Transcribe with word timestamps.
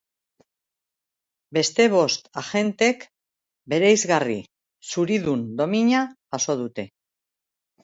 Beste 1.57 1.85
bost 1.95 2.25
agentek 2.43 3.05
bereizgarri 3.75 4.39
zuridun 4.95 5.47
domina 5.63 6.03
jaso 6.35 6.59
dute. 6.67 6.91